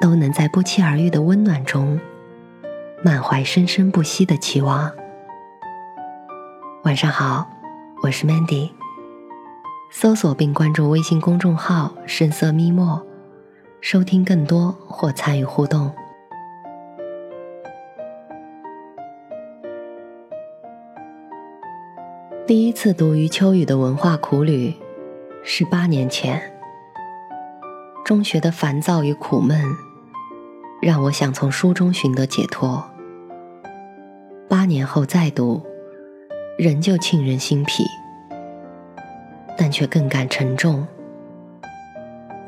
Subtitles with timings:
[0.00, 2.00] 都能在不期而遇的温暖中，
[3.04, 4.90] 满怀生生不息的期望。
[6.84, 7.46] 晚上好，
[8.02, 8.70] 我是 Mandy。
[9.90, 13.06] 搜索并关注微信公众号“深色咪墨”，
[13.82, 15.92] 收听更多或参与互动。
[22.46, 24.74] 第一次读余秋雨的文化苦旅，
[25.44, 26.40] 是八年前。
[28.02, 29.62] 中学的烦躁与苦闷。
[30.80, 32.82] 让我想从书中寻得解脱。
[34.48, 35.62] 八年后再读，
[36.58, 37.84] 仍旧沁人心脾，
[39.56, 40.86] 但却更感沉重，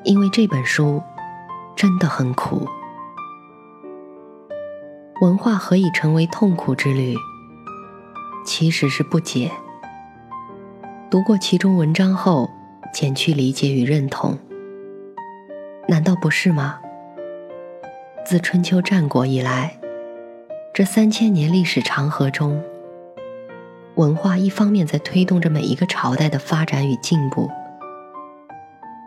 [0.02, 1.02] 因为这本书
[1.76, 2.66] 真的很苦。
[5.20, 7.14] 文化何以成为痛苦之旅？
[8.44, 9.52] 其实是不解。
[11.08, 12.50] 读过其中文章后，
[12.92, 14.36] 减去理解与认同，
[15.86, 16.80] 难道不是吗？
[18.24, 19.76] 自春秋战国以来，
[20.72, 22.62] 这三千年历史长河中，
[23.96, 27.50] 文化一方面在推动着每一个朝代的发展与进步，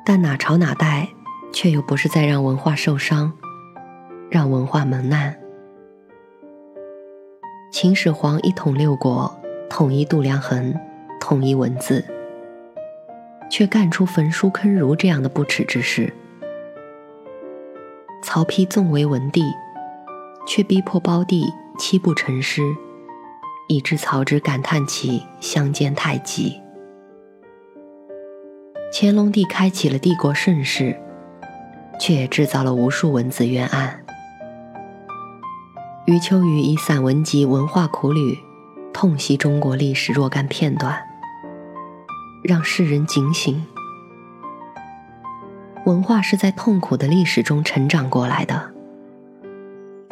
[0.05, 1.07] 但哪朝哪代
[1.53, 3.31] 却又不是在让文化受伤，
[4.29, 5.35] 让文化蒙难。
[7.71, 9.33] 秦始皇一统六国，
[9.69, 10.77] 统一度量衡，
[11.21, 12.03] 统一文字，
[13.49, 16.13] 却干出焚书坑儒这样的不耻之事。
[18.25, 19.43] 曹丕纵为文帝，
[20.47, 21.45] 却逼迫胞弟
[21.77, 22.63] 七步成诗，
[23.67, 26.59] 以致曹植感叹其相煎太急。
[28.91, 30.99] 乾隆帝开启了帝国盛世，
[31.99, 34.03] 却也制造了无数文字冤案。
[36.07, 38.33] 余秋雨以散文集《文化苦旅》，
[38.91, 40.99] 痛惜中国历史若干片段，
[42.43, 43.63] 让世人警醒。
[45.85, 48.71] 文化是在痛苦的历史中成长过来的，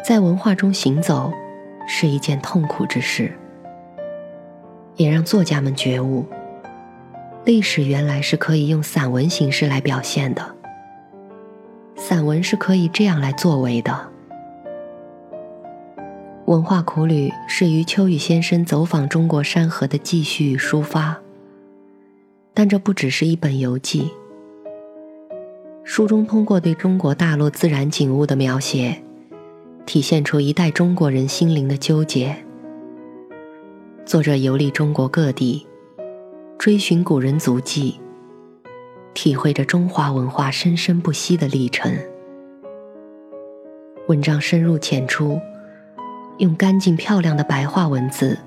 [0.06, 1.34] 在文化中行走
[1.88, 3.36] 是一件痛苦之事，
[4.96, 6.28] 也让作家们觉悟，
[7.44, 10.56] 历史原来是可以用散文形式来表现的，
[11.96, 14.12] 散文是可以这样来作为的。
[16.46, 21.18] 文化苦旅是余秋雨先生走访中国山河的记叙与抒发，
[22.54, 24.12] 但这不只是一本游记。
[25.86, 29.04] 书中通过对中国大陆自然景物的描写，
[29.86, 32.36] 体现出一代中国人心灵的纠结。
[34.06, 35.68] 作者游历中国各地，
[36.58, 38.00] 追寻古人足迹，
[39.14, 41.94] 体会着中华文化生生不息的历程。
[44.08, 45.38] 文章深入浅出，
[46.38, 48.40] 用干净漂亮的白话文字，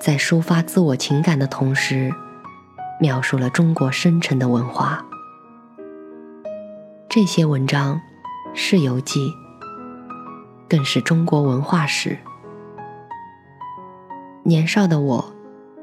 [0.00, 2.12] 在抒发自我情感的同时，
[3.00, 5.04] 描述了中国深沉的文化。
[7.12, 8.00] 这些文章
[8.54, 9.34] 是游记，
[10.68, 12.16] 更是中国文化史。
[14.44, 15.34] 年少的我，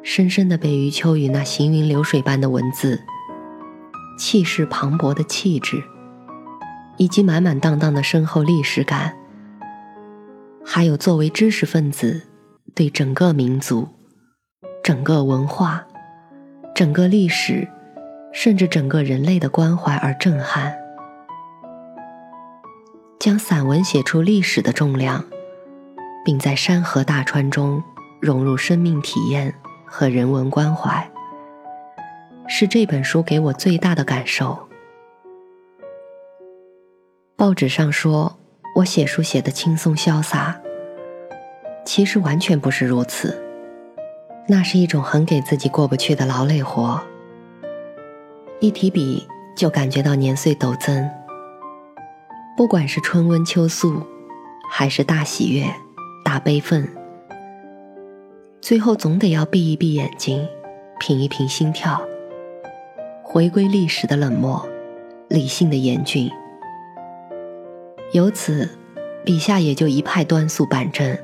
[0.01, 3.03] 深深的被余秋雨那行云流水般的文字、
[4.17, 5.83] 气势磅礴的气质，
[6.95, 9.13] 以及满满当当的深厚历史感，
[10.63, 12.21] 还有作为知识分子
[12.73, 13.89] 对整个民族、
[14.81, 15.85] 整个文化、
[16.73, 17.67] 整个历史，
[18.31, 20.86] 甚至整个人类的关怀而震撼。
[23.19, 25.25] 将散文写出历史的重量，
[26.23, 27.83] 并在山河大川中
[28.19, 29.53] 融入生命体验
[29.85, 31.09] 和人文关怀，
[32.47, 34.67] 是这本书给我最大的感受。
[37.35, 38.37] 报纸上说
[38.75, 40.59] 我写书写得轻松潇洒，
[41.85, 43.43] 其实完全不是如此，
[44.47, 47.01] 那是一种很给自己过不去的劳累活。
[48.59, 51.09] 一提笔就感觉到年岁陡增。
[52.57, 54.01] 不管是春温秋肃，
[54.67, 55.71] 还是大喜悦、
[56.25, 56.89] 大悲愤，
[58.59, 60.43] 最后总得要闭一闭眼睛，
[60.99, 62.01] 平一平心跳，
[63.21, 64.67] 回归历史的冷漠，
[65.27, 66.31] 理性的严峻。
[68.11, 68.67] 由此，
[69.23, 71.15] 笔下也就一派端肃板正，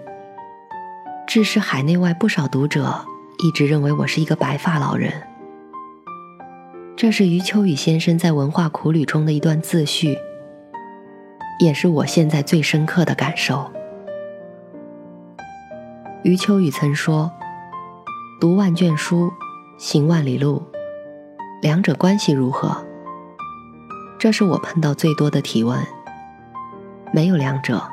[1.25, 3.03] 致使海内外不少读者
[3.43, 5.11] 一直认为我是一个白发老人。
[6.95, 10.15] 这是余秋雨先生在《文化苦旅》中的一段自序。
[11.59, 13.69] 也是我现在最深刻的感受。
[16.23, 17.31] 余秋雨曾说
[18.39, 19.31] ：“读万卷书，
[19.77, 20.63] 行万里路，
[21.61, 22.85] 两者关系如何？”
[24.17, 25.77] 这是我碰到最多的提问。
[27.11, 27.83] 没有两者，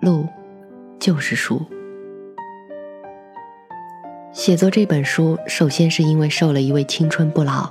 [0.00, 0.26] 路
[0.98, 1.60] 就是书。
[4.32, 7.68] 写作这本书，首先是因为受了一位青春不老、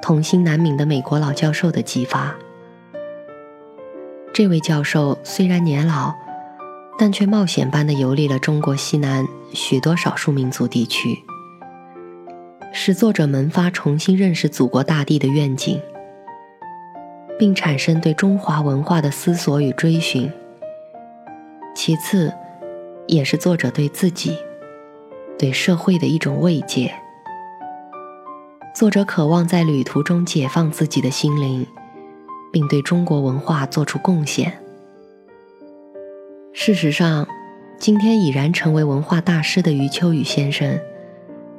[0.00, 2.34] 童心难泯的美国老教授的启发。
[4.38, 6.14] 这位教授虽然年老，
[6.96, 11.24] 但却冒险般的游历了中国西南许多少数民族地区，
[12.72, 15.82] 使作者萌发重新认识祖国大地的愿景，
[17.36, 20.30] 并产生对中华文化的思索与追寻。
[21.74, 22.32] 其次，
[23.08, 24.38] 也是作者对自己。
[25.36, 26.94] 对社会的一种慰藉。
[28.72, 31.66] 作者渴望在旅途中解放自己的心灵，
[32.52, 34.60] 并对中国文化做出贡献。
[36.52, 37.26] 事实上，
[37.78, 40.78] 今天已然成为文化大师的余秋雨先生，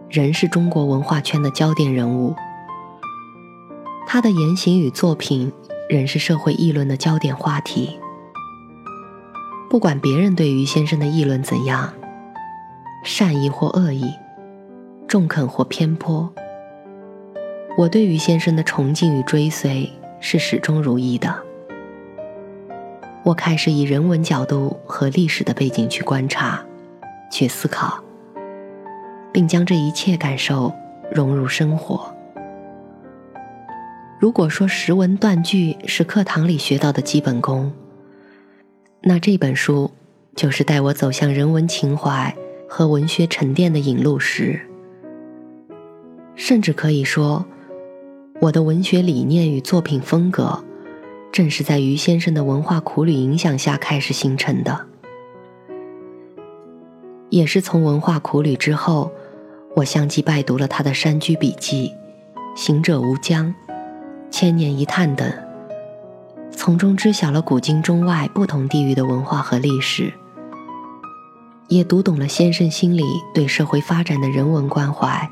[0.10, 2.36] 仍是中国文化圈的焦点人物。
[4.08, 5.52] 他的言行与作品
[5.90, 8.00] 仍是社会议论的焦点话题。
[9.70, 11.94] 不管别人对于先生的议论怎样。
[13.02, 14.12] 善意或恶意，
[15.08, 16.30] 中肯或偏颇，
[17.78, 19.90] 我对于先生的崇敬与追随
[20.20, 21.44] 是始终如一的。
[23.24, 26.64] 我开始以人文角度和历史的背景去观察、
[27.32, 28.04] 去思考，
[29.32, 30.74] 并将这一切感受
[31.12, 32.14] 融入生活。
[34.20, 37.72] 如果说识文断句是课堂里学到的基本功，
[39.02, 39.92] 那这本书
[40.36, 42.36] 就是带我走向人文情怀。
[42.72, 44.62] 和文学沉淀的引路石，
[46.36, 47.44] 甚至可以说，
[48.42, 50.64] 我的文学理念与作品风格，
[51.30, 54.86] 正是在于先生的文化苦旅影响下开始形成的。
[57.30, 59.12] 也是从文化苦旅之后，
[59.76, 61.92] 我相继拜读了他的《山居笔记》
[62.58, 63.48] 《行者无疆》
[64.32, 65.30] 《千年一叹》等，
[66.50, 70.14] 从中知晓了古今中外不同地域的文化和历史。
[71.68, 73.04] 也读懂了先生心里
[73.34, 75.30] 对社会发展的人文关怀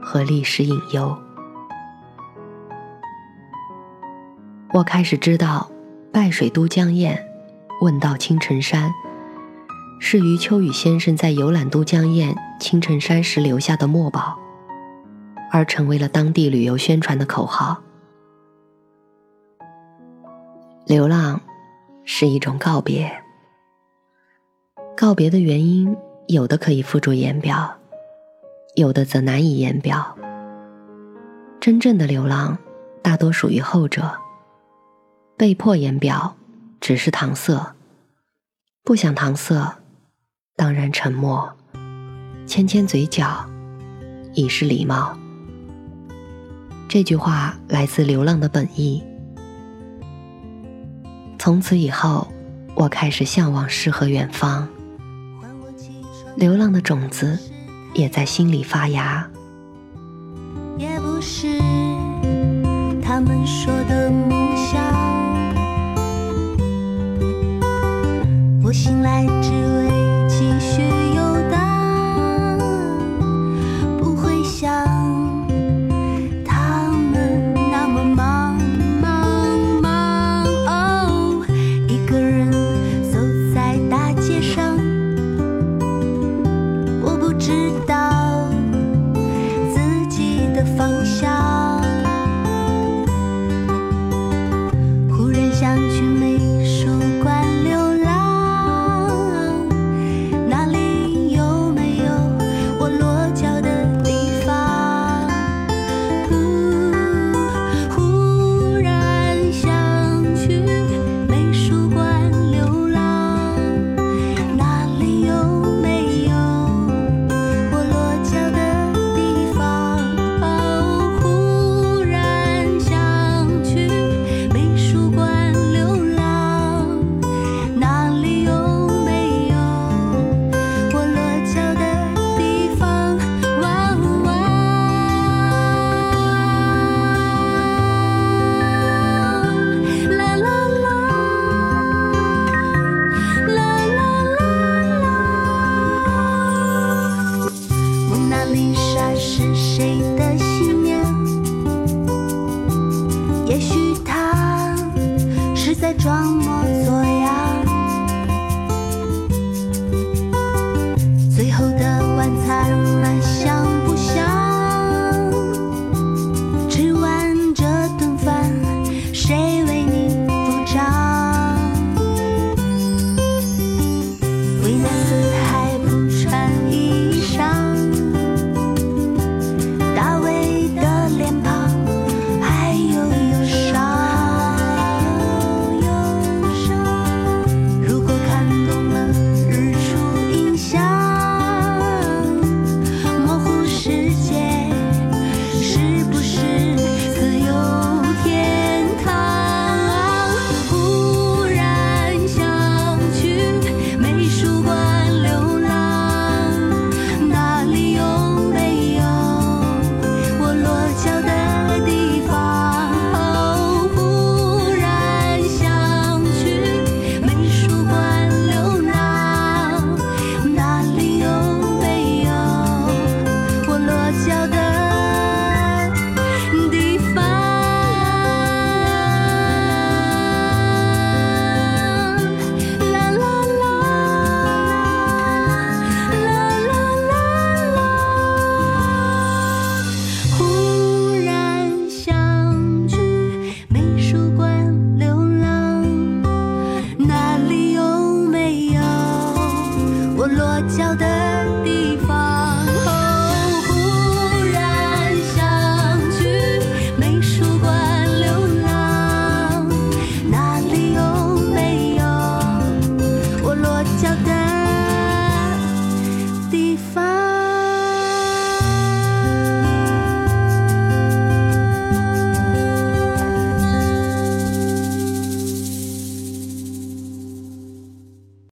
[0.00, 1.14] 和历史隐忧。
[4.80, 5.70] 我开始知道
[6.10, 7.14] ，“拜水都江堰，
[7.82, 8.90] 问道青城山”
[10.00, 14.38] 是余秋雨先生在游览都江堰、青城山时留下的墨宝，
[15.52, 17.82] 而成为了当地旅游宣传的口号。
[20.86, 21.38] 流浪
[22.06, 23.12] 是一种告别。
[24.96, 25.94] 告别的原因，
[26.26, 27.70] 有的可以付诸言表，
[28.76, 30.16] 有的则难以言表。
[31.60, 32.56] 真正的流浪，
[33.02, 34.10] 大多属于后者。
[35.40, 36.36] 被迫言表，
[36.82, 37.72] 只是搪塞；
[38.84, 39.78] 不想搪塞，
[40.54, 41.50] 当然沉默。
[42.46, 43.48] 牵牵嘴角，
[44.34, 45.18] 已是礼貌。
[46.90, 49.02] 这句话来自《流浪的本意》。
[51.38, 52.30] 从此以后，
[52.74, 54.68] 我开始向往诗和远方。
[56.36, 57.38] 流浪的种子
[57.94, 59.26] 也在心里发芽。
[60.76, 61.58] 也不是
[63.02, 64.10] 他们说的
[68.82, 69.79] 醒来只为